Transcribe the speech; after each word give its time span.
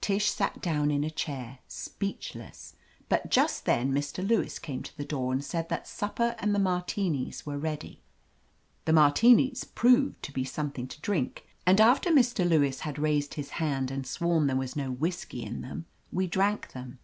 Tish 0.00 0.30
sat 0.30 0.60
down 0.62 0.92
in 0.92 1.02
a 1.02 1.10
chair, 1.10 1.58
speechless; 1.66 2.76
but 3.08 3.32
just 3.32 3.64
then 3.64 3.90
Mr. 3.90 4.24
Lewis 4.24 4.60
came 4.60 4.80
to 4.84 4.96
the 4.96 5.04
door 5.04 5.32
and 5.32 5.44
said 5.44 5.68
that 5.70 5.88
supper 5.88 6.36
and 6.38 6.54
the 6.54 6.60
Martinis 6.60 7.44
were 7.44 7.58
ready. 7.58 8.00
The 8.84 8.92
Martinis 8.92 9.64
proved 9.64 10.22
to 10.22 10.30
be 10.30 10.44
something 10.44 10.86
to 10.86 11.00
drink, 11.00 11.48
and 11.66 11.80
after 11.80 12.12
Mr. 12.12 12.48
Lewis 12.48 12.78
had 12.86 12.96
raised 12.96 13.34
his 13.34 13.50
hand 13.58 13.90
and 13.90 14.06
sworn 14.06 14.46
there 14.46 14.54
was 14.54 14.76
no 14.76 14.92
whisky 14.92 15.42
in 15.42 15.62
them 15.62 15.86
we 16.12 16.28
drank 16.28 16.70
them. 16.74 17.00